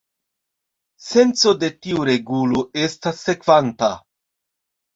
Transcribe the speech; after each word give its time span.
Senco 1.07 1.53
de 1.65 1.69
tiu 1.89 2.07
regulo 2.11 2.65
estas 2.89 3.23
sekvanta. 3.29 3.95